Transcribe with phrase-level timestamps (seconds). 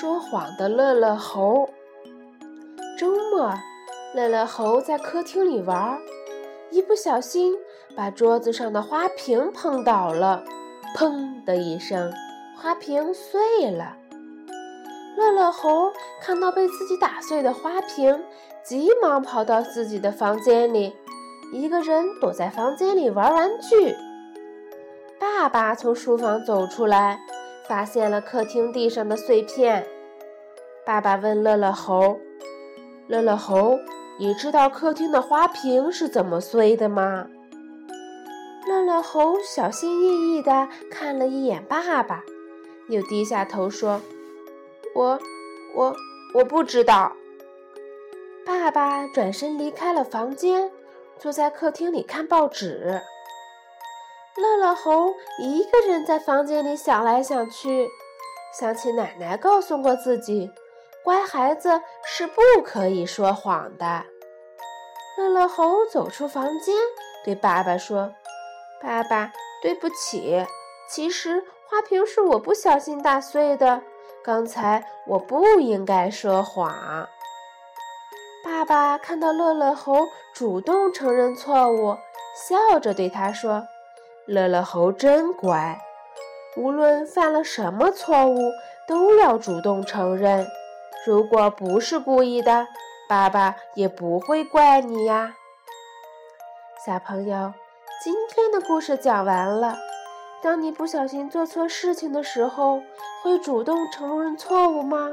[0.00, 1.70] 说谎的乐乐猴。
[2.98, 3.54] 周末，
[4.12, 5.96] 乐乐猴在客厅里玩，
[6.72, 7.54] 一不小心
[7.94, 10.42] 把桌子上的花瓶碰倒了，
[10.96, 12.12] 砰的一声，
[12.56, 13.96] 花瓶碎了。
[15.16, 18.20] 乐乐猴看到被自己打碎的花瓶，
[18.64, 20.92] 急忙跑到自己的房间里，
[21.52, 23.94] 一个人躲在房间里玩玩具。
[25.20, 27.20] 爸爸从书房走出来，
[27.68, 29.86] 发现了客厅地上的碎片。
[30.84, 32.18] 爸爸问乐乐猴。
[33.06, 33.78] 乐乐猴，
[34.18, 37.26] 你知道客厅的花瓶是怎么碎的吗？
[38.66, 42.24] 乐乐猴小心翼翼地看了一眼爸爸，
[42.88, 44.00] 又低下头说
[44.96, 45.18] ：“我，
[45.76, 45.94] 我，
[46.34, 47.12] 我不知道。”
[48.46, 50.70] 爸爸转身离开了房间，
[51.18, 53.02] 坐在客厅里看报纸。
[54.36, 57.88] 乐乐猴一个人在房间里想来想去，
[58.58, 60.50] 想起奶奶告诉过自己。
[61.04, 64.04] 乖孩子是不可以说谎的。
[65.16, 66.74] 乐乐猴走出房间，
[67.24, 68.12] 对爸爸说
[68.82, 69.30] ：“爸爸，
[69.62, 70.44] 对不起，
[70.90, 73.82] 其实花瓶是我不小心打碎的。
[74.24, 77.06] 刚才我不应该说谎。”
[78.42, 81.96] 爸爸看到乐乐猴主动承认错误，
[82.48, 83.62] 笑着对他说
[84.26, 85.78] ：“乐乐猴真乖，
[86.56, 88.38] 无论犯了什么错误，
[88.88, 90.46] 都要主动承认。”
[91.06, 92.66] 如果不是故意的，
[93.06, 95.34] 爸爸也不会怪你呀。
[96.86, 97.52] 小朋友，
[98.02, 99.76] 今天的故事讲完了。
[100.42, 102.80] 当你不小心做错事情的时候，
[103.22, 105.10] 会主动承认错误吗？